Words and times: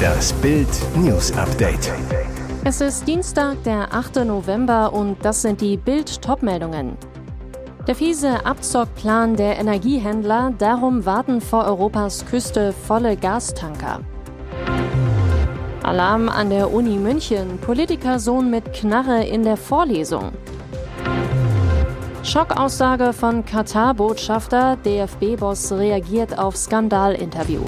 Das 0.00 0.32
Bild 0.34 0.68
News 0.96 1.32
Update. 1.36 1.92
Es 2.64 2.80
ist 2.80 3.06
Dienstag, 3.06 3.62
der 3.64 3.92
8. 3.92 4.24
November 4.24 4.92
und 4.92 5.16
das 5.22 5.42
sind 5.42 5.60
die 5.60 5.76
Bild 5.76 6.20
Topmeldungen. 6.22 6.96
Der 7.86 7.94
fiese 7.94 8.44
Abzockplan 8.44 9.36
der 9.36 9.58
Energiehändler, 9.58 10.52
darum 10.58 11.06
warten 11.06 11.40
vor 11.40 11.64
Europas 11.64 12.24
Küste 12.26 12.72
volle 12.72 13.16
Gastanker. 13.16 14.00
Alarm 15.82 16.28
an 16.28 16.50
der 16.50 16.72
Uni 16.72 16.96
München, 16.96 17.58
Politikersohn 17.58 18.50
mit 18.50 18.72
Knarre 18.72 19.24
in 19.24 19.42
der 19.42 19.56
Vorlesung. 19.56 20.32
Schockaussage 22.22 23.12
von 23.12 23.44
Katar-Botschafter, 23.44 24.76
DFB-Boss 24.84 25.72
reagiert 25.72 26.38
auf 26.38 26.56
Skandalinterview. 26.56 27.62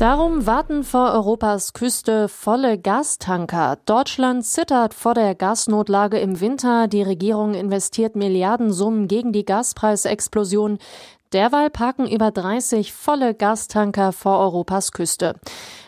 Darum 0.00 0.46
warten 0.46 0.82
vor 0.82 1.12
Europas 1.12 1.74
Küste 1.74 2.28
volle 2.28 2.78
Gastanker. 2.78 3.76
Deutschland 3.84 4.46
zittert 4.46 4.94
vor 4.94 5.12
der 5.12 5.34
Gasnotlage 5.34 6.18
im 6.18 6.40
Winter. 6.40 6.88
Die 6.88 7.02
Regierung 7.02 7.52
investiert 7.52 8.16
Milliardensummen 8.16 9.08
gegen 9.08 9.34
die 9.34 9.44
Gaspreisexplosion. 9.44 10.78
Derweil 11.32 11.70
parken 11.70 12.08
über 12.08 12.32
30 12.32 12.92
volle 12.92 13.34
Gastanker 13.34 14.10
vor 14.12 14.38
Europas 14.38 14.90
Küste. 14.90 15.36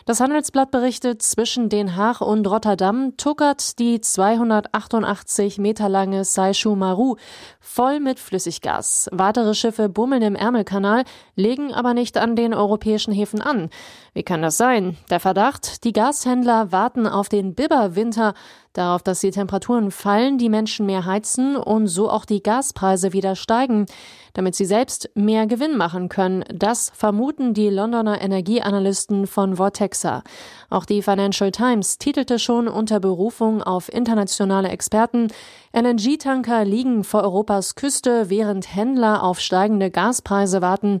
Das 0.05 0.21
Handelsblatt 0.21 0.71
berichtet, 0.71 1.21
zwischen 1.21 1.69
Den 1.69 1.95
Haag 1.95 2.21
und 2.21 2.45
Rotterdam 2.47 3.15
tuckert 3.17 3.77
die 3.79 3.99
288 3.99 5.57
Meter 5.59 5.89
lange 5.89 6.23
Saishu 6.25 6.75
Maru 6.75 7.15
voll 7.59 7.99
mit 7.99 8.19
Flüssiggas. 8.19 9.09
Weitere 9.11 9.53
Schiffe 9.53 9.89
bummeln 9.89 10.21
im 10.21 10.35
Ärmelkanal, 10.35 11.03
legen 11.35 11.73
aber 11.73 11.93
nicht 11.93 12.17
an 12.17 12.35
den 12.35 12.53
europäischen 12.53 13.13
Häfen 13.13 13.41
an. 13.41 13.69
Wie 14.13 14.23
kann 14.23 14.41
das 14.41 14.57
sein? 14.57 14.97
Der 15.09 15.19
Verdacht, 15.19 15.83
die 15.83 15.93
Gashändler 15.93 16.71
warten 16.71 17.07
auf 17.07 17.29
den 17.29 17.55
Biberwinter, 17.55 18.33
darauf, 18.73 19.03
dass 19.03 19.21
die 19.21 19.31
Temperaturen 19.31 19.91
fallen, 19.91 20.37
die 20.37 20.49
Menschen 20.49 20.85
mehr 20.85 21.05
heizen 21.05 21.55
und 21.55 21.87
so 21.87 22.09
auch 22.09 22.25
die 22.25 22.43
Gaspreise 22.43 23.13
wieder 23.13 23.35
steigen, 23.35 23.85
damit 24.33 24.55
sie 24.55 24.65
selbst 24.65 25.09
mehr 25.15 25.47
Gewinn 25.47 25.77
machen 25.77 26.09
können. 26.09 26.43
Das 26.53 26.91
vermuten 26.95 27.53
die 27.53 27.69
Londoner 27.69 28.21
Energieanalysten 28.21 29.27
von 29.27 29.55
Vortexa. 29.57 30.23
Auch 30.69 30.85
die 30.85 31.01
Financial 31.01 31.51
Times 31.51 31.97
titelte 31.97 32.39
schon 32.39 32.67
unter 32.67 32.99
Berufung 32.99 33.61
auf 33.61 33.91
internationale 33.93 34.69
Experten, 34.69 35.29
LNG-Tanker 35.75 36.65
liegen 36.65 37.03
vor 37.03 37.23
Europas 37.23 37.73
Küste, 37.73 38.29
während 38.29 38.75
Händler 38.75 39.23
auf 39.23 39.39
steigende 39.39 39.89
Gaspreise 39.89 40.61
warten. 40.61 40.99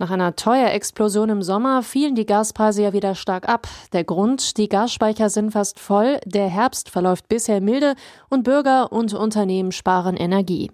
Nach 0.00 0.10
einer 0.10 0.34
Teuerexplosion 0.34 1.28
im 1.28 1.42
Sommer 1.42 1.82
fielen 1.82 2.14
die 2.14 2.24
Gaspreise 2.24 2.84
ja 2.84 2.94
wieder 2.94 3.14
stark 3.14 3.46
ab. 3.46 3.68
Der 3.92 4.02
Grund, 4.02 4.56
die 4.56 4.70
Gasspeicher 4.70 5.28
sind 5.28 5.50
fast 5.50 5.78
voll, 5.78 6.18
der 6.24 6.48
Herbst 6.48 6.88
verläuft 6.88 7.28
bisher 7.28 7.60
milde 7.60 7.92
und 8.30 8.42
Bürger 8.42 8.92
und 8.92 9.12
Unternehmen 9.12 9.72
sparen 9.72 10.16
Energie. 10.16 10.70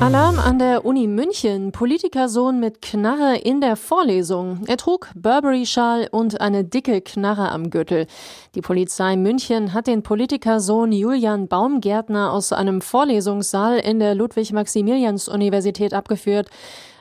Alarm 0.00 0.40
an 0.40 0.58
der 0.58 0.84
Uni 0.84 1.06
München. 1.06 1.70
Politikersohn 1.70 2.58
mit 2.58 2.82
Knarre 2.82 3.36
in 3.36 3.60
der 3.60 3.76
Vorlesung. 3.76 4.64
Er 4.66 4.78
trug 4.78 5.10
Burberry-Schal 5.14 6.08
und 6.10 6.40
eine 6.40 6.64
dicke 6.64 7.02
Knarre 7.02 7.52
am 7.52 7.70
Gürtel. 7.70 8.08
Die 8.56 8.62
Polizei 8.62 9.14
München 9.14 9.74
hat 9.74 9.86
den 9.86 10.02
Politikersohn 10.02 10.90
Julian 10.90 11.46
Baumgärtner 11.46 12.32
aus 12.32 12.52
einem 12.52 12.80
Vorlesungssaal 12.80 13.78
in 13.78 14.00
der 14.00 14.16
Ludwig-Maximilians-Universität 14.16 15.94
abgeführt. 15.94 16.50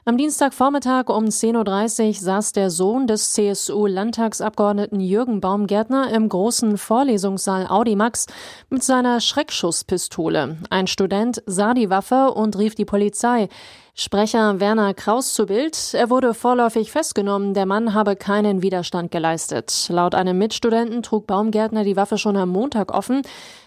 Am 0.03 0.17
Dienstagvormittag 0.17 1.09
um 1.09 1.25
10.30 1.25 2.07
Uhr 2.07 2.13
saß 2.15 2.53
der 2.53 2.71
Sohn 2.71 3.05
des 3.05 3.33
CSU-Landtagsabgeordneten 3.33 4.99
Jürgen 4.99 5.41
Baumgärtner 5.41 6.11
im 6.11 6.27
großen 6.27 6.79
Vorlesungssaal 6.79 7.67
Audimax 7.67 8.25
mit 8.71 8.81
seiner 8.81 9.21
Schreckschusspistole. 9.21 10.57
Ein 10.71 10.87
Student 10.87 11.43
sah 11.45 11.75
die 11.75 11.91
Waffe 11.91 12.31
und 12.31 12.57
rief 12.57 12.73
die 12.73 12.85
Polizei. 12.85 13.47
Sprecher 13.93 14.59
Werner 14.59 14.95
Kraus 14.95 15.35
zu 15.35 15.45
Bild. 15.45 15.93
Er 15.93 16.09
wurde 16.09 16.33
vorläufig 16.33 16.91
festgenommen. 16.91 17.53
Der 17.53 17.67
Mann 17.67 17.93
habe 17.93 18.15
keinen 18.15 18.63
Widerstand 18.63 19.11
geleistet. 19.11 19.85
Laut 19.89 20.15
einem 20.15 20.35
Mitstudenten 20.39 21.03
trug 21.03 21.27
Baumgärtner 21.27 21.83
die 21.83 21.95
Waffe 21.95 22.17
schon 22.17 22.37
am 22.37 22.49
Montag 22.49 22.91
offen. 22.91 23.21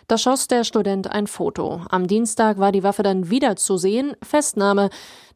Da 0.07 0.19
schoss 0.19 0.49
der 0.49 0.65
Student 0.65 1.11
ein 1.11 1.27
Foto. 1.27 1.81
Am 1.89 2.07
Dienstag 2.07 2.59
war 2.59 2.73
die 2.73 2.83
Waffe 2.83 3.03
dann 3.03 3.31
wieder 3.31 3.57
zu 3.57 3.77
sehen. 3.79 4.15
Festnahme. 4.23 4.91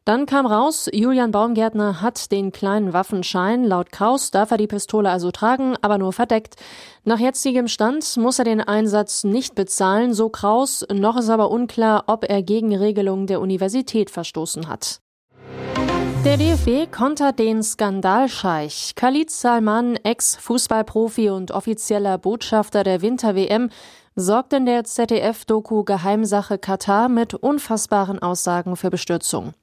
Dann 0.05 0.25
kam 0.25 0.45
raus, 0.45 0.89
Julian 0.91 1.31
Baumgärtner 1.31 2.01
hat 2.01 2.31
den 2.31 2.51
kleinen 2.51 2.93
Waffenschein. 2.93 3.63
Laut 3.63 3.91
Kraus 3.91 4.31
darf 4.31 4.51
er 4.51 4.57
die 4.57 4.67
Pistole 4.67 5.09
also 5.09 5.31
tragen, 5.31 5.75
aber 5.81 5.97
nur 5.97 6.13
verdeckt. 6.13 6.55
Nach 7.03 7.19
jetzigem 7.19 7.67
Stand 7.67 8.17
muss 8.17 8.39
er 8.39 8.45
den 8.45 8.61
Einsatz 8.61 9.23
nicht 9.23 9.55
bezahlen, 9.55 10.13
so 10.13 10.29
Kraus. 10.29 10.85
Noch 10.91 11.17
ist 11.17 11.29
aber 11.29 11.51
unklar, 11.51 12.05
ob 12.07 12.27
er 12.27 12.41
gegen 12.41 12.75
Regelungen 12.75 13.27
der 13.27 13.41
Universität 13.41 14.09
verstoßen 14.09 14.67
hat. 14.67 15.01
Der 16.25 16.35
DFB 16.35 16.91
kontert 16.91 17.39
den 17.39 17.63
Skandalscheich. 17.63 18.93
Khalid 18.95 19.31
Salman, 19.31 19.95
Ex-Fußballprofi 19.95 21.29
und 21.29 21.51
offizieller 21.51 22.17
Botschafter 22.17 22.83
der 22.83 23.01
Winter-WM, 23.01 23.69
sorgt 24.19 24.53
in 24.53 24.65
der 24.65 24.83
ZDF-Doku 24.83 25.83
Geheimsache 25.83 26.57
Katar 26.57 27.07
mit 27.07 27.33
unfassbaren 27.33 28.19
Aussagen 28.19 28.75
für 28.75 28.89
Bestürzung. 28.89 29.53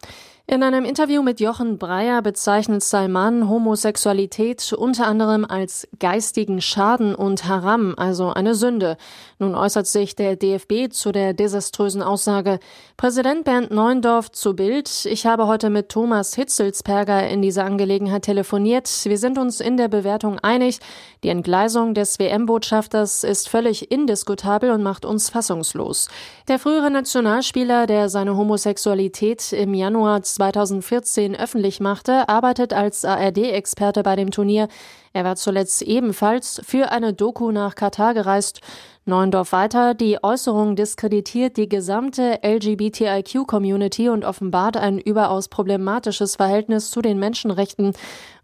In 0.48 0.62
einem 0.62 0.84
Interview 0.84 1.24
mit 1.24 1.40
Jochen 1.40 1.76
Breyer 1.76 2.22
bezeichnet 2.22 2.80
Salman 2.80 3.48
Homosexualität 3.48 4.72
unter 4.72 5.08
anderem 5.08 5.44
als 5.44 5.88
geistigen 5.98 6.60
Schaden 6.60 7.16
und 7.16 7.48
Haram, 7.48 7.94
also 7.96 8.28
eine 8.32 8.54
Sünde. 8.54 8.96
Nun 9.40 9.56
äußert 9.56 9.88
sich 9.88 10.14
der 10.14 10.36
DFB 10.36 10.92
zu 10.92 11.10
der 11.10 11.34
desaströsen 11.34 12.00
Aussage. 12.00 12.60
Präsident 12.96 13.42
Bernd 13.42 13.72
Neuendorf 13.72 14.30
zu 14.30 14.54
Bild. 14.54 15.04
Ich 15.06 15.26
habe 15.26 15.48
heute 15.48 15.68
mit 15.68 15.88
Thomas 15.88 16.36
Hitzelsperger 16.36 17.28
in 17.28 17.42
dieser 17.42 17.64
Angelegenheit 17.64 18.22
telefoniert. 18.22 18.88
Wir 19.02 19.18
sind 19.18 19.38
uns 19.38 19.60
in 19.60 19.76
der 19.76 19.88
Bewertung 19.88 20.38
einig. 20.38 20.78
Die 21.24 21.28
Entgleisung 21.28 21.92
des 21.92 22.20
WM-Botschafters 22.20 23.24
ist 23.24 23.48
völlig 23.48 23.90
indiskutabel 23.90 24.70
und 24.70 24.84
macht 24.84 25.04
uns 25.04 25.28
fassungslos. 25.28 26.08
Der 26.46 26.60
frühere 26.60 26.92
Nationalspieler, 26.92 27.88
der 27.88 28.08
seine 28.08 28.36
Homosexualität 28.36 29.52
im 29.52 29.74
Januar 29.74 30.22
2014 30.36 31.34
öffentlich 31.34 31.80
machte, 31.80 32.28
arbeitet 32.28 32.72
als 32.72 33.04
ARD-Experte 33.04 34.02
bei 34.02 34.16
dem 34.16 34.30
Turnier. 34.30 34.68
Er 35.12 35.24
war 35.24 35.36
zuletzt 35.36 35.82
ebenfalls 35.82 36.60
für 36.64 36.90
eine 36.92 37.14
Doku 37.14 37.50
nach 37.50 37.74
Katar 37.74 38.14
gereist. 38.14 38.60
Neuendorf 39.06 39.52
weiter, 39.52 39.94
die 39.94 40.22
Äußerung 40.22 40.76
diskreditiert 40.76 41.56
die 41.56 41.68
gesamte 41.68 42.40
LGBTIQ-Community 42.42 44.08
und 44.08 44.24
offenbart 44.24 44.76
ein 44.76 44.98
überaus 44.98 45.48
problematisches 45.48 46.36
Verhältnis 46.36 46.90
zu 46.90 47.00
den 47.00 47.18
Menschenrechten. 47.18 47.92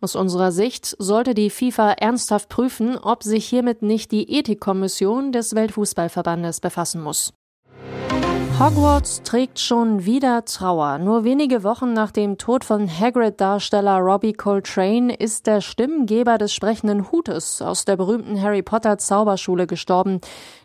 Aus 0.01 0.17
unserer 0.17 0.51
Sicht 0.51 0.97
sollte 0.99 1.35
die 1.35 1.51
FIFA 1.51 1.93
ernsthaft 1.93 2.49
prüfen, 2.49 2.97
ob 2.97 3.23
sich 3.23 3.47
hiermit 3.47 3.83
nicht 3.83 4.11
die 4.13 4.39
Ethikkommission 4.39 5.33
des 5.33 5.55
Weltfußballverbandes 5.55 6.61
befassen 6.61 7.03
muss. 7.03 7.35
Hogwarts 8.63 9.23
trägt 9.25 9.59
schon 9.59 10.05
wieder 10.05 10.45
Trauer. 10.45 10.99
Nur 10.99 11.25
wenige 11.25 11.65
Wochen 11.65 11.95
nach 11.95 12.13
dem 12.13 12.39
Tod 12.39 12.65
von 12.65 12.89
Hagrid-Darsteller 12.89 13.99
Robbie 13.99 14.35
Coltrane 14.35 15.13
ist 15.13 15.49
der 15.49 15.61
Stimmengeber 15.61 16.39
des 16.39 16.55
sprechenden 16.55 17.11
Hutes 17.11 17.61
aus 17.61 17.85
der 17.85 17.97
berühmten 17.97 18.41
Harry 18.41 18.63
Potter 18.63 18.99
Zauberschule 18.99 19.67
gestorben. 19.67 20.21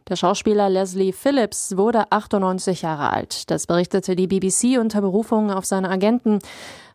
Der 0.09 0.15
Schauspieler 0.15 0.69
Leslie 0.69 1.11
Phillips 1.11 1.75
wurde 1.75 2.11
98 2.11 2.83
Jahre 2.83 3.09
alt. 3.09 3.49
Das 3.49 3.65
berichtete 3.65 4.15
die 4.15 4.27
BBC 4.27 4.79
unter 4.79 5.01
Berufung 5.01 5.49
auf 5.49 5.65
seine 5.65 5.89
Agenten. 5.89 6.37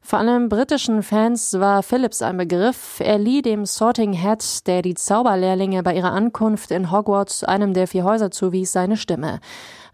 Vor 0.02 0.20
allem 0.20 0.48
britischen 0.48 1.02
Fans 1.02 1.58
war 1.58 1.82
Phillips 1.82 2.22
ein 2.22 2.36
Begriff. 2.36 3.00
Er 3.00 3.18
lieh 3.18 3.42
dem 3.42 3.66
Sorting 3.66 4.20
Hat, 4.20 4.68
der 4.68 4.82
die 4.82 4.94
Zauberlehrlinge 4.94 5.82
bei 5.82 5.96
ihrer 5.96 6.12
Ankunft 6.12 6.70
in 6.70 6.92
Hogwarts 6.92 7.42
einem 7.42 7.74
der 7.74 7.88
vier 7.88 8.04
Häuser 8.04 8.30
zuwies, 8.30 8.70
seine 8.70 8.96
Stimme. 8.96 9.40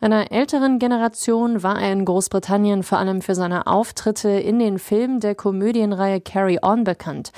Einer 0.01 0.31
älteren 0.31 0.79
Generation 0.79 1.65
war 1.65 1.81
er 1.81 1.93
in 1.93 2.05
Großbritannien 2.05 2.85
vor 2.85 2.99
allem 2.99 3.21
für 3.21 3.35
seine 3.35 3.67
Auftritte 3.67 4.29
in 4.29 4.61
den 4.61 4.79
Filmen 4.79 5.19
der 5.19 5.35
Komödienreihe 5.35 6.21
Carry 6.21 6.61
On 6.63 6.85
bekannt. 6.85 7.33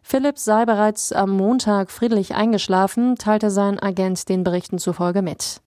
Philipp 0.00 0.38
sei 0.38 0.64
bereits 0.64 1.12
am 1.12 1.30
Montag 1.30 1.90
friedlich 1.90 2.34
eingeschlafen, 2.34 3.16
teilte 3.16 3.50
sein 3.50 3.78
Agent 3.78 4.30
den 4.30 4.44
Berichten 4.44 4.78
zufolge 4.78 5.20
mit. 5.20 5.60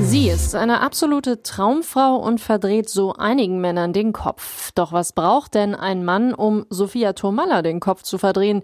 Sie 0.00 0.30
ist 0.30 0.54
eine 0.54 0.80
absolute 0.80 1.42
Traumfrau 1.42 2.16
und 2.16 2.40
verdreht 2.40 2.88
so 2.88 3.12
einigen 3.12 3.60
Männern 3.60 3.92
den 3.92 4.14
Kopf. 4.14 4.70
Doch 4.76 4.92
was 4.92 5.12
braucht 5.12 5.54
denn 5.54 5.74
ein 5.74 6.06
Mann, 6.06 6.32
um 6.32 6.64
Sophia 6.70 7.12
Tomalla 7.12 7.60
den 7.60 7.80
Kopf 7.80 8.02
zu 8.02 8.16
verdrehen? 8.16 8.62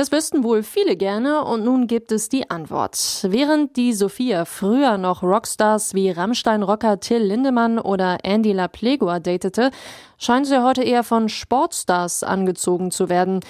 Das 0.00 0.12
wüssten 0.12 0.44
wohl 0.44 0.62
viele 0.62 0.96
gerne 0.96 1.44
und 1.44 1.62
nun 1.62 1.86
gibt 1.86 2.10
es 2.10 2.30
die 2.30 2.48
Antwort. 2.48 2.96
Während 3.28 3.76
die 3.76 3.92
Sophia 3.92 4.46
früher 4.46 4.96
noch 4.96 5.22
Rockstars 5.22 5.92
wie 5.92 6.10
Rammstein-Rocker 6.10 7.00
Till 7.00 7.18
Lindemann 7.18 7.78
oder 7.78 8.16
Andy 8.22 8.52
LaPlegua 8.52 9.20
datete, 9.20 9.70
scheint 10.16 10.46
sie 10.46 10.64
heute 10.64 10.82
eher 10.82 11.04
von 11.04 11.28
Sportstars 11.28 12.22
angezogen 12.22 12.90
zu 12.90 13.10
werden. 13.10 13.40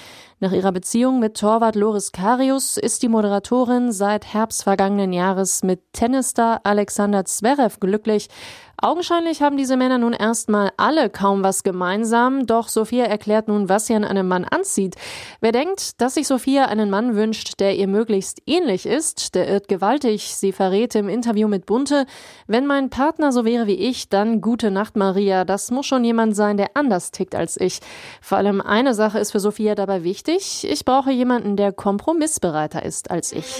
Nach 0.41 0.51
ihrer 0.51 0.73
Beziehung 0.73 1.21
mit 1.21 1.37
Torwart 1.37 1.75
Loris 1.77 2.11
Karius 2.11 2.75
ist 2.75 3.01
die 3.01 3.07
Moderatorin 3.07 3.93
seit 3.93 4.33
Herbst 4.33 4.63
vergangenen 4.63 5.13
Jahres 5.13 5.63
mit 5.63 5.79
Tennisstar 5.93 6.59
Alexander 6.63 7.23
Zverev 7.23 7.79
glücklich. 7.79 8.27
Augenscheinlich 8.83 9.43
haben 9.43 9.57
diese 9.57 9.77
Männer 9.77 9.99
nun 9.99 10.13
erstmal 10.13 10.71
alle 10.75 11.11
kaum 11.11 11.43
was 11.43 11.61
gemeinsam, 11.61 12.47
doch 12.47 12.67
Sophia 12.67 13.05
erklärt 13.05 13.47
nun, 13.47 13.69
was 13.69 13.85
sie 13.85 13.93
an 13.93 14.03
einem 14.03 14.27
Mann 14.27 14.43
anzieht. 14.43 14.95
Wer 15.39 15.51
denkt, 15.51 16.01
dass 16.01 16.15
sich 16.15 16.25
Sophia 16.25 16.65
einen 16.65 16.89
Mann 16.89 17.15
wünscht, 17.15 17.59
der 17.59 17.75
ihr 17.75 17.87
möglichst 17.87 18.41
ähnlich 18.47 18.87
ist, 18.87 19.35
der 19.35 19.47
irrt 19.47 19.67
gewaltig. 19.67 20.35
Sie 20.35 20.51
verrät 20.51 20.95
im 20.95 21.09
Interview 21.09 21.47
mit 21.47 21.67
Bunte, 21.67 22.07
wenn 22.47 22.65
mein 22.65 22.89
Partner 22.89 23.31
so 23.31 23.45
wäre 23.45 23.67
wie 23.67 23.75
ich, 23.75 24.09
dann 24.09 24.41
gute 24.41 24.71
Nacht 24.71 24.95
Maria. 24.95 25.45
Das 25.45 25.69
muss 25.69 25.85
schon 25.85 26.03
jemand 26.03 26.35
sein, 26.35 26.57
der 26.57 26.71
anders 26.73 27.11
tickt 27.11 27.35
als 27.35 27.61
ich. 27.61 27.81
Vor 28.19 28.39
allem 28.39 28.61
eine 28.61 28.95
Sache 28.95 29.19
ist 29.19 29.31
für 29.31 29.39
Sophia 29.39 29.75
dabei 29.75 30.03
wichtig. 30.03 30.67
Ich 30.67 30.85
brauche 30.85 31.11
jemanden, 31.11 31.55
der 31.55 31.71
kompromissbereiter 31.71 32.83
ist 32.83 33.11
als 33.11 33.31
ich. 33.31 33.59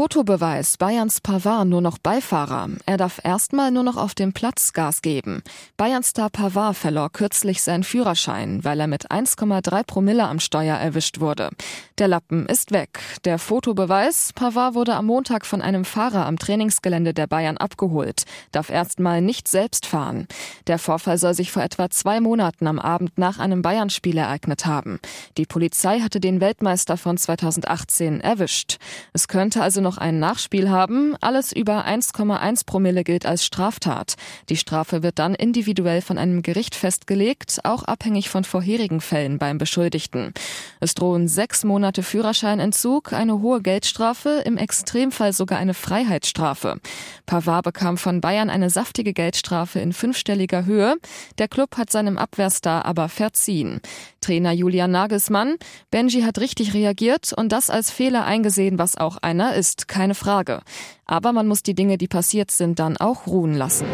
Fotobeweis 0.00 0.78
Bayerns 0.78 1.20
Pavard 1.20 1.68
nur 1.68 1.82
noch 1.82 1.98
Beifahrer. 1.98 2.70
Er 2.86 2.96
darf 2.96 3.20
erstmal 3.22 3.70
nur 3.70 3.82
noch 3.82 3.98
auf 3.98 4.14
dem 4.14 4.32
Platz 4.32 4.72
Gas 4.72 5.02
geben. 5.02 5.42
Bayerns 5.76 6.08
Star 6.08 6.30
Pavard 6.30 6.74
verlor 6.74 7.10
kürzlich 7.12 7.60
seinen 7.60 7.84
Führerschein, 7.84 8.64
weil 8.64 8.80
er 8.80 8.86
mit 8.86 9.10
1,3 9.10 9.84
Promille 9.84 10.26
am 10.26 10.40
Steuer 10.40 10.78
erwischt 10.78 11.20
wurde. 11.20 11.50
Der 11.98 12.08
Lappen 12.08 12.46
ist 12.46 12.72
weg. 12.72 12.98
Der 13.26 13.38
Fotobeweis 13.38 14.32
Pavard 14.34 14.74
wurde 14.74 14.94
am 14.94 15.04
Montag 15.04 15.44
von 15.44 15.60
einem 15.60 15.84
Fahrer 15.84 16.24
am 16.24 16.38
Trainingsgelände 16.38 17.12
der 17.12 17.26
Bayern 17.26 17.58
abgeholt, 17.58 18.22
darf 18.52 18.70
erstmal 18.70 19.20
nicht 19.20 19.48
selbst 19.48 19.84
fahren. 19.84 20.26
Der 20.66 20.78
Vorfall 20.78 21.18
soll 21.18 21.34
sich 21.34 21.52
vor 21.52 21.62
etwa 21.62 21.90
zwei 21.90 22.22
Monaten 22.22 22.66
am 22.66 22.78
Abend 22.78 23.18
nach 23.18 23.38
einem 23.38 23.60
Bayern-Spiel 23.60 24.16
ereignet 24.16 24.64
haben. 24.64 24.98
Die 25.36 25.44
Polizei 25.44 26.00
hatte 26.00 26.20
den 26.20 26.40
Weltmeister 26.40 26.96
von 26.96 27.18
2018 27.18 28.22
erwischt. 28.22 28.78
Es 29.12 29.28
könnte 29.28 29.62
also 29.62 29.82
noch 29.82 29.89
ein 29.98 30.18
Nachspiel 30.18 30.70
haben. 30.70 31.16
Alles 31.20 31.52
über 31.52 31.86
1,1 31.86 32.66
Promille 32.66 33.04
gilt 33.04 33.26
als 33.26 33.44
Straftat. 33.44 34.16
Die 34.48 34.56
Strafe 34.56 35.02
wird 35.02 35.18
dann 35.18 35.34
individuell 35.34 36.00
von 36.02 36.18
einem 36.18 36.42
Gericht 36.42 36.74
festgelegt, 36.74 37.60
auch 37.64 37.84
abhängig 37.84 38.30
von 38.30 38.44
vorherigen 38.44 39.00
Fällen 39.00 39.38
beim 39.38 39.58
Beschuldigten. 39.58 40.32
Es 40.80 40.94
drohen 40.94 41.28
sechs 41.28 41.64
Monate 41.64 42.02
Führerscheinentzug, 42.02 43.12
eine 43.12 43.40
hohe 43.40 43.62
Geldstrafe, 43.62 44.42
im 44.44 44.56
Extremfall 44.56 45.32
sogar 45.32 45.58
eine 45.58 45.74
Freiheitsstrafe. 45.74 46.80
Pavard 47.26 47.64
bekam 47.64 47.96
von 47.96 48.20
Bayern 48.20 48.50
eine 48.50 48.70
saftige 48.70 49.12
Geldstrafe 49.12 49.80
in 49.80 49.92
fünfstelliger 49.92 50.64
Höhe. 50.64 50.96
Der 51.38 51.48
Club 51.48 51.76
hat 51.76 51.90
seinem 51.90 52.18
Abwehrstar 52.18 52.84
aber 52.84 53.08
verziehen. 53.08 53.80
Trainer 54.20 54.52
Julian 54.52 54.90
Nagelsmann, 54.90 55.56
Benji 55.90 56.22
hat 56.22 56.38
richtig 56.38 56.74
reagiert 56.74 57.32
und 57.32 57.50
das 57.52 57.70
als 57.70 57.90
Fehler 57.90 58.24
eingesehen, 58.24 58.78
was 58.78 58.96
auch 58.96 59.16
einer 59.18 59.54
ist 59.54 59.88
keine 59.88 60.14
Frage. 60.14 60.60
Aber 61.06 61.32
man 61.32 61.46
muss 61.46 61.62
die 61.62 61.74
Dinge, 61.74 61.98
die 61.98 62.08
passiert 62.08 62.50
sind, 62.50 62.78
dann 62.78 62.96
auch 62.96 63.26
ruhen 63.26 63.54
lassen. 63.54 63.86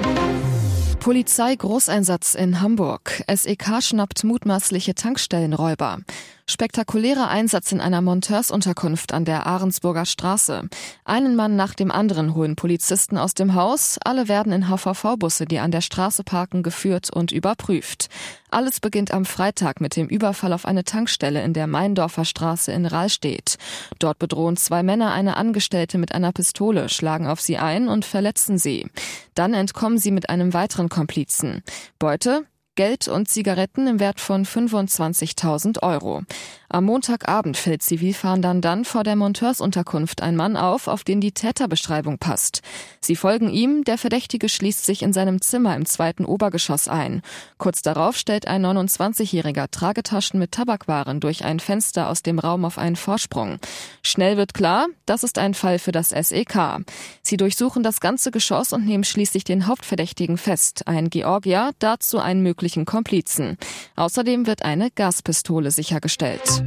Polizei 1.00 1.54
Großeinsatz 1.54 2.34
in 2.34 2.60
Hamburg. 2.60 3.22
SEK 3.32 3.80
schnappt 3.80 4.24
mutmaßliche 4.24 4.96
Tankstellenräuber. 4.96 5.98
Spektakulärer 6.48 7.28
Einsatz 7.28 7.72
in 7.72 7.80
einer 7.80 8.00
Monteursunterkunft 8.00 9.12
an 9.12 9.24
der 9.24 9.46
Ahrensburger 9.46 10.06
Straße. 10.06 10.68
Einen 11.04 11.34
Mann 11.34 11.56
nach 11.56 11.74
dem 11.74 11.90
anderen 11.90 12.36
holen 12.36 12.54
Polizisten 12.54 13.18
aus 13.18 13.34
dem 13.34 13.54
Haus. 13.54 13.98
Alle 14.04 14.28
werden 14.28 14.52
in 14.52 14.68
HVV-Busse, 14.68 15.46
die 15.46 15.58
an 15.58 15.72
der 15.72 15.80
Straße 15.80 16.22
parken, 16.22 16.62
geführt 16.62 17.10
und 17.12 17.32
überprüft. 17.32 18.08
Alles 18.48 18.78
beginnt 18.78 19.10
am 19.12 19.24
Freitag 19.24 19.80
mit 19.80 19.96
dem 19.96 20.06
Überfall 20.06 20.52
auf 20.52 20.66
eine 20.66 20.84
Tankstelle 20.84 21.42
in 21.42 21.52
der 21.52 21.66
Meindorfer 21.66 22.24
Straße 22.24 22.70
in 22.70 22.86
Rahlstedt. 22.86 23.56
Dort 23.98 24.20
bedrohen 24.20 24.56
zwei 24.56 24.84
Männer 24.84 25.12
eine 25.12 25.36
Angestellte 25.36 25.98
mit 25.98 26.14
einer 26.14 26.30
Pistole, 26.30 26.88
schlagen 26.88 27.26
auf 27.26 27.40
sie 27.40 27.58
ein 27.58 27.88
und 27.88 28.04
verletzen 28.04 28.56
sie. 28.56 28.86
Dann 29.34 29.52
entkommen 29.52 29.98
sie 29.98 30.12
mit 30.12 30.30
einem 30.30 30.54
weiteren 30.54 30.88
Komplizen. 30.90 31.64
Beute 31.98 32.46
Geld 32.76 33.08
und 33.08 33.28
Zigaretten 33.28 33.86
im 33.86 34.00
Wert 34.00 34.20
von 34.20 34.44
25.000 34.44 35.82
Euro. 35.82 36.22
Am 36.68 36.84
Montagabend 36.84 37.56
fällt 37.56 37.82
Zivilfahndern 37.82 38.60
dann 38.60 38.84
vor 38.84 39.04
der 39.04 39.14
Monteursunterkunft 39.14 40.20
ein 40.22 40.34
Mann 40.34 40.56
auf, 40.56 40.88
auf 40.88 41.04
den 41.04 41.20
die 41.20 41.32
Täterbeschreibung 41.32 42.18
passt. 42.18 42.60
Sie 43.00 43.14
folgen 43.14 43.48
ihm, 43.48 43.84
der 43.84 43.98
Verdächtige 43.98 44.48
schließt 44.48 44.84
sich 44.84 45.02
in 45.02 45.12
seinem 45.12 45.40
Zimmer 45.40 45.76
im 45.76 45.86
zweiten 45.86 46.24
Obergeschoss 46.24 46.88
ein. 46.88 47.22
Kurz 47.56 47.82
darauf 47.82 48.16
stellt 48.16 48.48
ein 48.48 48.66
29-Jähriger 48.66 49.70
Tragetaschen 49.70 50.40
mit 50.40 50.52
Tabakwaren 50.52 51.20
durch 51.20 51.44
ein 51.44 51.60
Fenster 51.60 52.10
aus 52.10 52.22
dem 52.22 52.40
Raum 52.40 52.64
auf 52.64 52.78
einen 52.78 52.96
Vorsprung. 52.96 53.58
Schnell 54.02 54.36
wird 54.36 54.52
klar, 54.52 54.86
das 55.06 55.22
ist 55.22 55.38
ein 55.38 55.54
Fall 55.54 55.78
für 55.78 55.92
das 55.92 56.10
SEK. 56.10 56.84
Sie 57.22 57.36
durchsuchen 57.36 57.84
das 57.84 58.00
ganze 58.00 58.32
Geschoss 58.32 58.72
und 58.72 58.84
nehmen 58.84 59.04
schließlich 59.04 59.44
den 59.44 59.66
Hauptverdächtigen 59.66 60.36
fest, 60.36 60.88
ein 60.88 61.10
Georgier, 61.10 61.70
dazu 61.78 62.18
einen 62.18 62.42
möglichen 62.66 62.84
Komplizen. 62.84 63.58
Außerdem 63.94 64.46
wird 64.46 64.62
eine 64.62 64.90
Gaspistole 64.90 65.70
sichergestellt. 65.70 66.64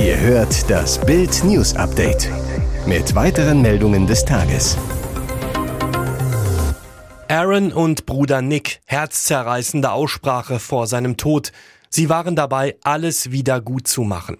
Ihr 0.00 0.18
hört 0.18 0.68
das 0.68 1.00
Bild 1.00 1.44
News 1.44 1.76
Update 1.76 2.28
mit 2.86 3.14
weiteren 3.14 3.62
Meldungen 3.62 4.08
des 4.08 4.24
Tages. 4.24 4.76
Aaron 7.28 7.72
und 7.72 8.06
Bruder 8.06 8.42
Nick, 8.42 8.80
herzzerreißende 8.86 9.92
Aussprache 9.92 10.58
vor 10.58 10.88
seinem 10.88 11.16
Tod. 11.16 11.52
Sie 11.88 12.08
waren 12.08 12.34
dabei, 12.34 12.76
alles 12.82 13.30
wieder 13.30 13.60
gut 13.60 13.86
zu 13.86 14.02
machen. 14.02 14.38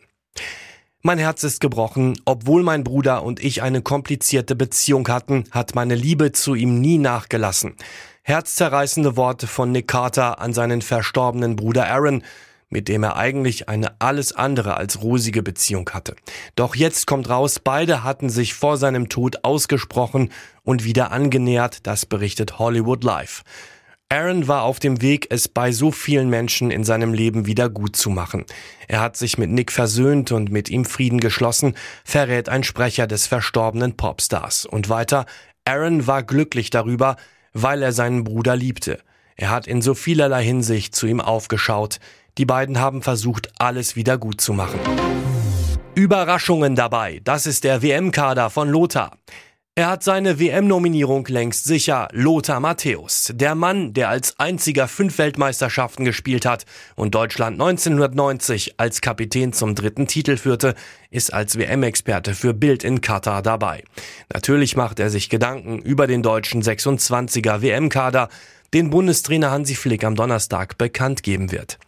Mein 1.02 1.18
Herz 1.18 1.44
ist 1.44 1.60
gebrochen. 1.60 2.18
Obwohl 2.24 2.62
mein 2.62 2.84
Bruder 2.84 3.22
und 3.22 3.42
ich 3.42 3.62
eine 3.62 3.80
komplizierte 3.80 4.56
Beziehung 4.56 5.08
hatten, 5.08 5.44
hat 5.50 5.74
meine 5.74 5.94
Liebe 5.94 6.32
zu 6.32 6.54
ihm 6.54 6.80
nie 6.80 6.98
nachgelassen. 6.98 7.76
Herzzerreißende 8.30 9.16
Worte 9.16 9.48
von 9.48 9.72
Nick 9.72 9.88
Carter 9.88 10.38
an 10.40 10.52
seinen 10.52 10.82
verstorbenen 10.82 11.56
Bruder 11.56 11.88
Aaron 11.88 12.22
mit 12.68 12.86
dem 12.86 13.02
er 13.02 13.16
eigentlich 13.16 13.68
eine 13.68 14.00
alles 14.00 14.32
andere 14.32 14.76
als 14.76 15.02
rosige 15.02 15.42
Beziehung 15.42 15.90
hatte. 15.90 16.14
Doch 16.54 16.76
jetzt 16.76 17.08
kommt 17.08 17.28
raus, 17.28 17.58
beide 17.58 18.04
hatten 18.04 18.30
sich 18.30 18.54
vor 18.54 18.76
seinem 18.76 19.08
Tod 19.08 19.42
ausgesprochen 19.42 20.30
und 20.62 20.84
wieder 20.84 21.10
angenähert, 21.10 21.88
das 21.88 22.06
berichtet 22.06 22.60
Hollywood 22.60 23.02
Live. 23.02 23.42
Aaron 24.08 24.46
war 24.46 24.62
auf 24.62 24.78
dem 24.78 25.02
Weg, 25.02 25.26
es 25.30 25.48
bei 25.48 25.72
so 25.72 25.90
vielen 25.90 26.30
Menschen 26.30 26.70
in 26.70 26.84
seinem 26.84 27.12
Leben 27.12 27.46
wieder 27.46 27.68
gut 27.68 27.96
zu 27.96 28.10
machen. 28.10 28.44
Er 28.86 29.00
hat 29.00 29.16
sich 29.16 29.38
mit 29.38 29.50
Nick 29.50 29.72
versöhnt 29.72 30.30
und 30.30 30.52
mit 30.52 30.70
ihm 30.70 30.84
Frieden 30.84 31.18
geschlossen, 31.18 31.74
verrät 32.04 32.48
ein 32.48 32.62
Sprecher 32.62 33.08
des 33.08 33.26
verstorbenen 33.26 33.96
Popstars. 33.96 34.66
Und 34.66 34.88
weiter, 34.88 35.26
Aaron 35.64 36.06
war 36.06 36.22
glücklich 36.22 36.70
darüber, 36.70 37.16
weil 37.52 37.82
er 37.82 37.92
seinen 37.92 38.24
Bruder 38.24 38.56
liebte. 38.56 38.98
Er 39.36 39.50
hat 39.50 39.66
in 39.66 39.82
so 39.82 39.94
vielerlei 39.94 40.44
Hinsicht 40.44 40.94
zu 40.94 41.06
ihm 41.06 41.20
aufgeschaut. 41.20 41.98
Die 42.38 42.44
beiden 42.44 42.78
haben 42.78 43.02
versucht, 43.02 43.50
alles 43.58 43.96
wieder 43.96 44.18
gut 44.18 44.40
zu 44.40 44.52
machen. 44.52 44.80
Überraschungen 45.94 46.76
dabei. 46.76 47.20
Das 47.24 47.46
ist 47.46 47.64
der 47.64 47.82
WM-Kader 47.82 48.50
von 48.50 48.68
Lothar. 48.68 49.16
Er 49.80 49.88
hat 49.88 50.02
seine 50.02 50.38
WM-Nominierung 50.38 51.26
längst 51.28 51.64
sicher. 51.64 52.08
Lothar 52.12 52.60
Matthäus, 52.60 53.32
der 53.34 53.54
Mann, 53.54 53.94
der 53.94 54.10
als 54.10 54.38
einziger 54.38 54.88
fünf 54.88 55.16
Weltmeisterschaften 55.16 56.04
gespielt 56.04 56.44
hat 56.44 56.66
und 56.96 57.14
Deutschland 57.14 57.58
1990 57.58 58.74
als 58.78 59.00
Kapitän 59.00 59.54
zum 59.54 59.74
dritten 59.74 60.06
Titel 60.06 60.36
führte, 60.36 60.74
ist 61.10 61.32
als 61.32 61.56
WM-Experte 61.56 62.34
für 62.34 62.52
Bild 62.52 62.84
in 62.84 63.00
Katar 63.00 63.40
dabei. 63.40 63.82
Natürlich 64.30 64.76
macht 64.76 65.00
er 65.00 65.08
sich 65.08 65.30
Gedanken 65.30 65.78
über 65.78 66.06
den 66.06 66.22
deutschen 66.22 66.62
26er 66.62 67.62
WM-Kader 67.62 68.28
den 68.74 68.90
Bundestrainer 68.90 69.50
Hansi 69.50 69.74
Flick 69.74 70.04
am 70.04 70.14
Donnerstag 70.14 70.78
bekannt 70.78 71.22
geben 71.22 71.50
wird. 71.50 71.78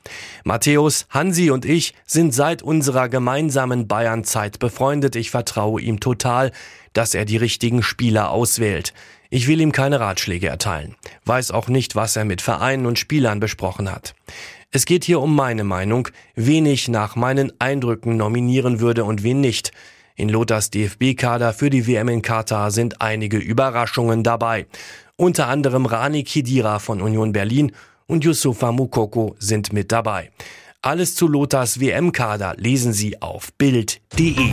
Matthäus, 0.44 1.06
Hansi 1.10 1.50
und 1.50 1.64
ich 1.64 1.94
sind 2.06 2.34
seit 2.34 2.62
unserer 2.62 3.08
gemeinsamen 3.08 3.86
Bayern-Zeit 3.86 4.58
befreundet. 4.58 5.14
Ich 5.14 5.30
vertraue 5.30 5.80
ihm 5.80 6.00
total, 6.00 6.50
dass 6.92 7.14
er 7.14 7.24
die 7.24 7.36
richtigen 7.36 7.82
Spieler 7.82 8.30
auswählt. 8.30 8.92
Ich 9.30 9.48
will 9.48 9.60
ihm 9.60 9.72
keine 9.72 10.00
Ratschläge 10.00 10.48
erteilen, 10.48 10.94
weiß 11.24 11.50
auch 11.52 11.68
nicht, 11.68 11.96
was 11.96 12.16
er 12.16 12.24
mit 12.24 12.42
Vereinen 12.42 12.86
und 12.86 12.98
Spielern 12.98 13.40
besprochen 13.40 13.90
hat. 13.90 14.14
Es 14.70 14.84
geht 14.86 15.04
hier 15.04 15.20
um 15.20 15.34
meine 15.34 15.64
Meinung, 15.64 16.08
wen 16.34 16.66
ich 16.66 16.88
nach 16.88 17.16
meinen 17.16 17.52
Eindrücken 17.58 18.16
nominieren 18.16 18.80
würde 18.80 19.04
und 19.04 19.22
wen 19.22 19.40
nicht. 19.40 19.72
In 20.16 20.28
Lothars 20.28 20.70
DFB-Kader 20.70 21.52
für 21.52 21.70
die 21.70 21.86
WM 21.86 22.08
in 22.08 22.22
Katar 22.22 22.70
sind 22.70 23.00
einige 23.00 23.38
Überraschungen 23.38 24.22
dabei. 24.22 24.66
Unter 25.16 25.48
anderem 25.48 25.86
Rani 25.86 26.24
Kidira 26.24 26.78
von 26.78 27.00
Union 27.00 27.32
Berlin 27.32 27.72
und 28.06 28.24
Yusufa 28.24 28.72
Mukoko 28.72 29.36
sind 29.38 29.72
mit 29.72 29.92
dabei. 29.92 30.30
Alles 30.82 31.14
zu 31.14 31.28
Lothars 31.28 31.80
WM-Kader 31.80 32.54
lesen 32.56 32.92
Sie 32.92 33.22
auf 33.22 33.52
Bild.de. 33.54 34.52